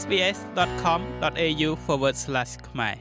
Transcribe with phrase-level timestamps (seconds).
[0.00, 1.70] sbs.com.au/
[2.68, 2.96] ខ្មែរ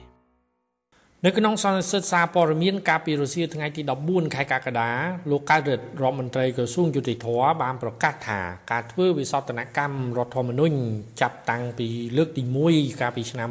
[1.26, 4.90] នៅក្នុងសន្និសីទសារព័ត៌មានកាលពីរសៀលថ្ងៃទី14ខែកក្កដា
[5.32, 7.28] លោកកៅរិទ្ធរដ្ឋមន្ត្រីក្រសួងយុតិធធ
[7.62, 8.40] បានប្រកាសថា
[8.72, 10.76] ការធ្វើវិសោធនកម្មរដ្ឋធម្មនុញ្ញ
[11.22, 11.88] ចាប់តាំងពី
[12.18, 13.50] លើកទី1កាលពីឆ្នាំ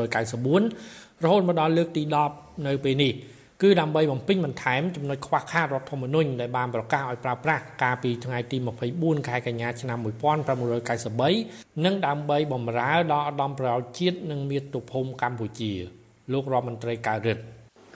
[0.00, 2.02] 1994រហូតមកដល់លើកទី
[2.34, 3.12] 10នៅពេលនេះ
[3.62, 8.56] គឺដើម្បីបំពេញបន្ថែមចំណុចខ្វះខាតរដ្ឋធម្មនុញ្ញដែលបានប្រកាសឲ្យប្រើប្រាស់កាលពីថ្ងៃទី
[8.92, 9.98] 24ខែកញ្ញាឆ្នាំ
[10.86, 15.72] 1993និងដើម្បីបម្រើដល់ឧត្តមប្រយោជន៍ជាតិនិងមាតុភូមិកម្ពុជា
[16.32, 17.42] លោករដ្ឋមន្ត្រីកើតរិទ្ធ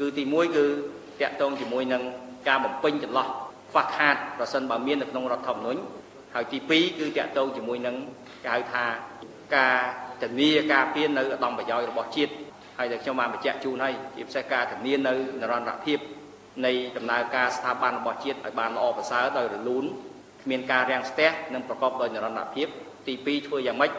[0.01, 2.03] គឺទី1គឺតកតងជាមួយនឹង
[2.49, 3.27] ការបំពេញចន្លោះ
[3.71, 5.81] ខ្វះខាតប្រសិនបើមាននៅក្នុងរដ្ឋធម្មនុញ្ញ
[6.35, 7.97] ហើយទី2គឺតកតងជាមួយនឹង
[8.47, 8.85] គេហៅថា
[9.57, 9.77] ការ
[10.23, 12.33] ធានាការពារនៅឧត្តមប្រយោជន៍របស់ជាតិ
[12.79, 15.99] ហើយដែលខ្ញុំបានបញ្ជាក់ជូនហើយជាពិសេសការធានានៅនរណភាព
[16.67, 19.85] នៃដំណើរការស្ថាប័នរបស់ជាតិឲ្យបានល្អប្រសើរដោយរលូន
[20.43, 22.69] គ្មានការរាំងស្ទះនិងប្រកបដោយនរណភាព
[23.07, 23.91] ទី2ធ្វើយ៉ាងម៉េច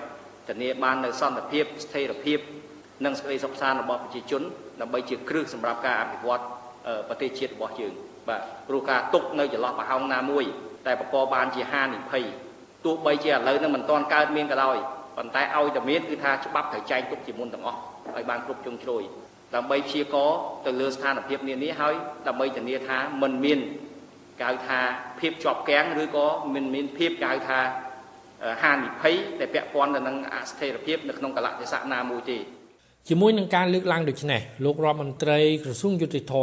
[0.48, 2.40] ធានាបាននៅសន្តិភាពស្ថិរភាព
[3.06, 4.42] និងសេចក្តីសុខសាន្តរបស់ប្រជាជន
[4.82, 6.44] ដើម្បីជាគ្រឹះសម្រាប់ការអភិវឌ្ឍ
[7.08, 7.94] ប្រទេសជាតិរបស់យើង
[8.28, 10.46] បាទព្រោះការទុកនៅចន្លោះប្រហោងណាមួយ
[10.86, 12.26] តែបកបបានជាហានិភ័យ
[12.86, 14.78] ទោះបីជាឥឡូវនឹងមិនទាន់កើតមានក៏ដោយ
[15.20, 17.80] ប៉ុន្តែឲ្យតែមានគឺថាច្បាប់ត្រូវចែងទុកជាមុនទាំងអស់
[18.16, 19.04] ឲ្យបានគ្រប់ជ្រុងជ្រោយ
[19.56, 20.30] ដើម្បីព្យាករ
[20.66, 21.96] ទៅលើស្ថានភាពនានាហើយ
[22.28, 23.60] ដើម្បីធានាថាមិនមាន
[24.42, 24.80] គេហៅថា
[25.20, 27.60] ភាពជាប់គាំងឬក៏មិនមានភាពគេហៅថា
[28.64, 32.38] ហានិភ័យដែលពាក់ព័ន្ធទៅនឹងអស្ថិរភាពនៅក្នុងកលៈទេសៈណាមួយទេ
[33.08, 36.34] ជាមួយនឹងការលើកឡើងដូចនេះលោករដ្ឋមន្ត្រីក្រសួងយុតិធធ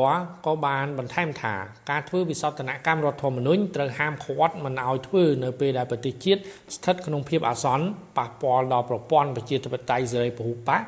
[0.47, 1.55] ក៏បានបន្ថែមថា
[1.91, 6.41] ការធ្វើវិសោធនកម្មរដ្ឋធម្មនុញ្ញត្រូវហាមឃាត់មិនឲ្យធ្វើនៅពេលដែលប្រទេសជាតិ
[6.77, 7.87] ស្ថិតក្នុងភាពអាសន្ន
[8.19, 10.81] ប៉ះពាល់ដល់ប្រព័ន្ធប្រជាធិបតេយ្យសេរីពហុបក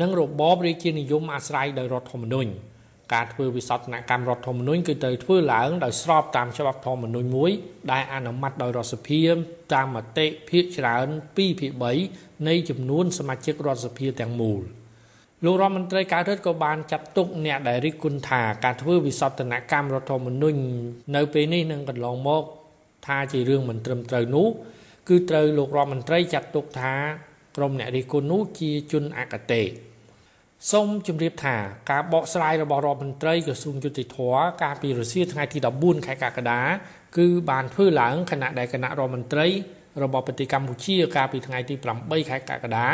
[0.00, 2.50] និងរបបរាជានិយមអាស្រ័យដោយរដ្ឋធម្មនុញ្ញ
[3.14, 7.50] ការធ្វើវិសោធនកម្មរដ្ឋធម្មនុញ្ញគឺត្រូវធ្វើឡើងដោយស្របតាមច្បាប់ធម្មនុញ្ញមួយ
[7.92, 9.22] ដែលអនុម័តដោយរដ្ឋសភា
[9.74, 11.72] តាមមតិភាគច្រើន2ភាគ
[12.08, 14.62] 3នៃចំនួនសមាជិករដ្ឋសភាទាំងមូល។
[15.44, 20.60] លោករដ្ឋមន្ត្រីកើតរដ្ឋក៏បានចាត់ទុកអ្នកដែលរិះគន់ថាការធ្វើវិសោធនកម្មរដ្ឋធម្មនុញ្ញ
[21.16, 22.42] នៅពេលនេះនឹងកន្លងមក
[23.06, 24.48] ថាជារឿងមិនត្រឹមត្រូវនោះ
[25.08, 26.94] គឺត្រូវលោករដ្ឋមន្ត្រីចាត់ទុកថា
[27.56, 29.62] ក្រុមអ្នករិះគន់នោះជាជនអកតេ
[30.70, 31.56] សូមជម្រាបថា
[31.90, 34.18] ការបកស្រាយរបស់រដ្ឋមន្ត្រីក្រសួងយុតិធធ
[34.62, 36.60] កាលពីរសៀលថ្ងៃទី14ខែកក្កដា
[37.18, 39.46] គឺបានធ្វើឡើងខណៈដែលគណៈរដ្ឋមន្ត្រី
[40.02, 42.86] របស់ប្រទេសកម្ពុជាកាលពីថ្ងៃទី8ខែកក្កដា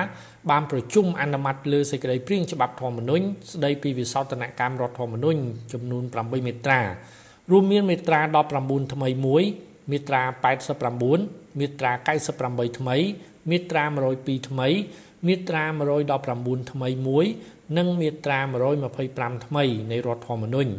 [0.50, 5.41] បានប្រជុំអនុម័តលើសេចក្តីព្រាងច្បាប់ធម្មនុញ្ញស្តីពីវិសោធនកម្មរដ្ឋធម្មនុញ្ញ
[5.72, 6.81] ចំនួន8មាត្រា
[7.50, 8.20] រួមមានមាត្រា
[8.56, 9.42] 19ថ្មីមួយ
[9.91, 10.22] មាត្រា
[10.91, 12.97] 89មាត្រា98ថ្មី
[13.50, 13.84] មាត្រា
[14.16, 14.69] 102ថ្មី
[15.26, 15.64] មាត្រា
[16.19, 17.26] 119ថ្មីមួយ
[17.76, 18.38] និងមាត្រា
[18.92, 20.70] 125ថ្មីនៃរដ្ឋធម្មនុញ្ញ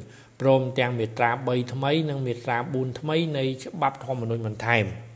[0.41, 4.85] ព្រមទាំងមាត្រា3ថ្មី និងមាត្រា4ថ្មីនៃច្បាប់ធម្មនុញ្ញបន្ថែម។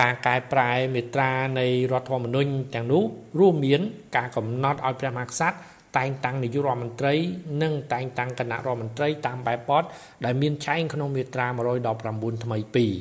[0.00, 3.02] ការកែប្រែមេត្រានៃរដ្ឋធម្មនុញ្ញទាំងនោះ
[3.38, 3.80] រួមមាន
[4.16, 5.56] ការកំណត់ឲ្យព្រះមហាក្សត្រ
[5.96, 7.14] តែងតាំងនាយករដ្ឋមន្ត្រី
[7.62, 9.84] និងតែងតាំងគណៈរដ្ឋមន្ត្រីតាមបែបបទ
[10.24, 11.46] ដែលមានចែងក្នុងមាត្រា
[11.96, 12.58] 119ថ្មី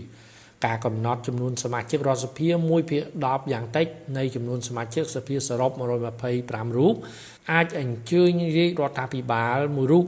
[0.10, 6.96] 2ការកំណត់ចំនួនសមាជិករដ្ឋសភា1ភាគ10យ៉ាងតិចនៃចំនួនសមាជិកសភាសរុប125រូប
[7.52, 10.06] អាចអញ្ជើញរាជរដ្ឋាភិបាលមួយរូប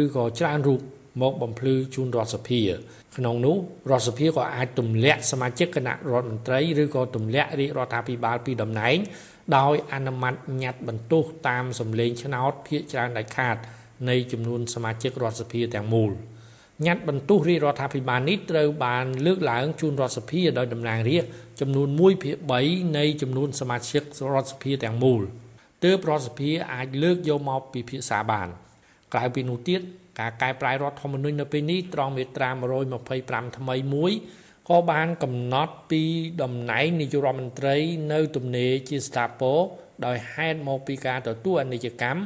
[0.00, 0.80] ឬក៏ច្រើនរូប
[1.20, 2.60] មកបំភ្លឺជូនរដ្ឋសភា
[3.16, 3.56] ក្នុងនោះ
[3.90, 8.96] រដ្ឋសភាក៏អាចទម្លាក់សមាជិកគណៈរដ្ឋមន្ត្រីឬក៏ទម្លាក់រាជរដ្ឋាភិបាលពីតំណែង
[9.56, 13.56] ដោយអនុម័តញត្តិបន្ទោសតាមសម្លេងឆ្នោតភាគច្រើនដាច់ខាត
[14.08, 16.10] នៃចំនួនសមាជិករដ្ឋសភាទាំងមូល
[16.86, 22.36] ញត្តិបន្ទោសរាជរដ្ឋាភិបាលនេះត្រូវបានលើកឡើងជូនរដ្ឋសភាដោយតំណាងរាស្ត្រចំនួន1ភាគ
[22.66, 24.02] 3នៃចំនួនសមាជិក
[24.32, 25.20] រដ្ឋសភាទាំងមូល
[25.84, 28.48] ទើបរដ្ឋសភាអាចលើកយកមកពិភាក្សាបាន
[29.12, 29.80] ក្រៅពីនោះទៀត
[30.20, 32.50] ការកែប្រែរដ្ឋធម្មនុញ្ញនៅពេលនេះត្រង់មាត្រា
[33.02, 34.12] 125ថ្មីមួយ
[34.68, 36.02] ក៏បានកំណត់ពី
[36.42, 37.76] តំណែងនាយករដ្ឋមន្ត្រី
[38.12, 39.58] នៅទំនេរជាស្ថាពរ
[40.06, 42.20] ដោយហេតុមកពីការទទួលអនិច្ចកម្ម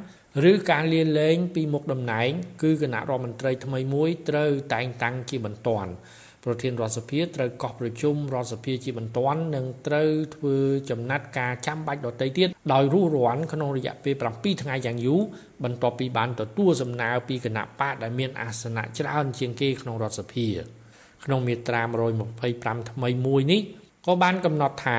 [0.51, 2.31] ឬការលាលែងពីមុខតំណែង
[2.63, 5.91] គឺគណៈរដ្ឋមន្ត្រីថ្មីមួយត្រូវតែងតាំងជាបន្ទាន់
[6.45, 10.57] ប្រធានរដ្ឋសភាត្រូវកោះប្រជុំរដ្ឋសភាជាបន្ទាន់និងត្រូវធ្វើ
[10.91, 15.21] ចំណាត់ការចាំបាច់ដទៃទៀតដោយរស់រានក្នុងរយៈពេល7ថ្ងៃយ៉ាងយូរ
[15.65, 20.49] បន្ទាប់ពីបានទទួលសំណើពីគណៈបកដែលមានអាសនៈច្រើនជាងគេក្នុងរដ្ឋសភា
[21.25, 21.83] ក្នុងមាត្រា
[22.37, 23.61] 125ថ្មីមួយនេះ
[24.07, 24.99] ក៏បានកំណត់ថា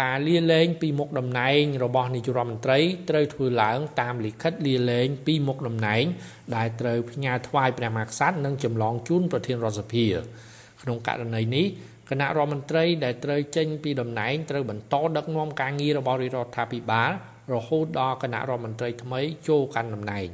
[0.00, 2.78] ការលាលែងពីមុខតំណែងរបស់នាយករដ្ឋមន្ត្រី
[3.10, 6.04] ត្រូវធ្វើឡើងតាមលិខិតលាលែងពីមុខតំណែង
[6.56, 10.06] ដែលត្រូវផ្ញើថ្វាយព្រះមហាក្សត្រនិងចម្លងជូនប្រធានរដ្ឋសភា
[10.82, 11.66] ក្នុងករណីនេះ
[12.10, 17.10] គណៈរដ្ឋមន្ត្រីដែលត្រូវចេញពីតំណែងត្រូវបន្តដឹកនាំការងាររបស់រដ្ឋាភិបាល
[17.54, 20.28] រហូតដល់គណៈរដ្ឋមន្ត្រីថ្មីចូលកាន់តំណែង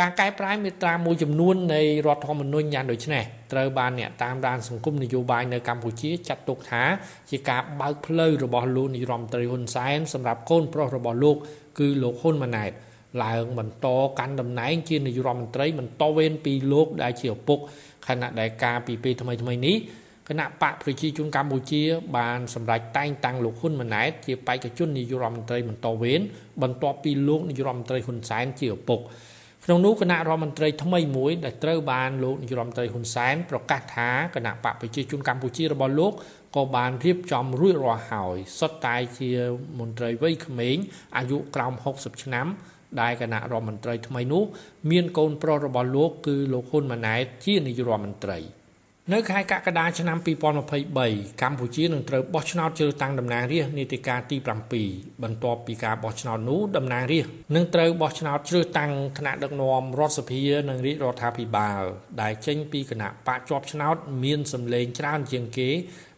[0.00, 6.82] ការកែប្រែមាត្រាមួយចំនួននៃរដ្ឋធម្មនុញ្ញយ៉ាងដូចនេះត្រូវបានអ្នកតាមដានសង្គមនយោបាយនៅកម្ពុជាចាត់ទុកថា
[7.30, 11.36] ជាការបើកផ្លូវរបស់លោកនាយរដ្ឋមន្ត្រីហ៊ុនសែនសម្រាប់កូនប្រុសរបស់លោក
[11.78, 12.72] គឺលោកហ៊ុនម៉ាណែត
[13.24, 13.86] ឡើងបន្ត
[14.18, 17.58] កាន់តំណែងជានាយរដ្ឋមន្ត្រីបន្តវេនពីលោកដែលជាឪពុក
[18.08, 19.76] ខណៈដែលការពីពេលថ្មីថ្មីនេះ
[20.28, 21.82] គណៈបកប្រជាជនកម្ពុជា
[22.16, 26.20] បានសម្រេចតែងតាំងលោកហ៊ុនម៉ាណែតជាបេក្ខជននាយករដ្ឋមន្ត្រីបន្តវេន
[26.62, 29.00] បន្ទាប់ពីលោកនាយករដ្ឋមន្ត្រីហ៊ុនសែនជាឪពុក
[29.64, 36.12] ក្នុងនោះគណៈរដ្ឋមន្ត្រីថ្មីមួយដែលត្រូវបានលោកនាយរដ្ឋមន្ត្រីហ៊ុនសែនប្រកាសថាគណៈបកប្រជាជនកម្ពុជារបស់លោក
[36.56, 39.30] ក៏បានរៀបចំរួចរាល់ហើយសុទ្ធតែជា
[39.78, 40.76] មន្ត្រីវ័យក្មេង
[41.16, 42.46] អាយុក្រោម60ឆ្នាំ
[43.00, 44.44] ដែលគណៈរដ្ឋមន្ត្រីថ្មីនោះ
[44.90, 48.40] មានកូនប្រុសរបស់លោកគឺលោកហ៊ុនម៉ាណែតជានាយករដ្ឋមន្ត្រី។
[49.10, 54.36] នៅខែកក្កដាឆ្នាំ2023កម្ពុជានឹងត្រូវបោះឆ្នោតជ្រើសតាំងតំណាងរាស្ត្រនីតិកាលទី
[54.80, 61.82] 7បន្ទាប់ពីការបោះឆ្នោតនោះតំណាងរាស្ត្រនឹងត្រូវបោះឆ្នោតជ្រើសតាំងថ្នាក់ដឹកនាំរដ្ឋសភានិងរាជរដ្ឋាភិបាល
[62.20, 65.70] ដែលចេញពីគណៈបកជាប់ឆ្នោតមានសម្លេងច្រើនជាងគេ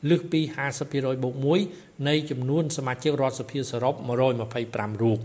[0.09, 0.41] លើសពី
[0.82, 1.35] 50%បូក
[1.71, 3.94] 1នៃចំនួនសមាជិករដ្ឋសភាសរុប
[4.49, 5.21] 125រូប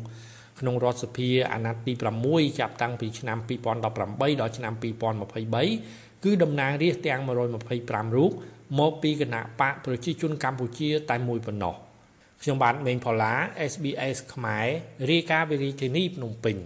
[0.59, 1.94] ក្នុងរដ្ឋសភាអាណត្តិទី
[2.27, 3.83] 6ចាប់តាំងពីឆ្នាំ2018
[4.41, 4.73] ដល់ឆ្នាំ
[5.50, 8.31] 2023គឺតំណាងរាស្ត្រទាំង125រូប
[8.79, 11.75] មកពីគណៈបកប្រជាជនកម្ពុជាតែមួយប៉ុណ្ណោះ
[12.41, 13.33] ខ្ញុំបាទមេងផល្លា
[13.71, 14.67] SBS ខ្មែរ
[15.11, 16.57] រាយការណ៍ពីរាជធានីភ្នំពេញ